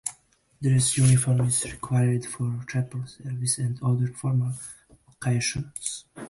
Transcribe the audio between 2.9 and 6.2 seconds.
services and other formal occasions.